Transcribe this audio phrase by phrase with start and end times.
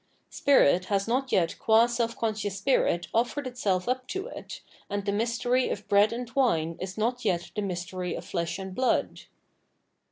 [0.31, 5.11] Spirit has not yet qm self conscious spirit oSered itself up to it, and the
[5.11, 9.21] mystery of bread and wine is not yet the mystery of flesh and blood.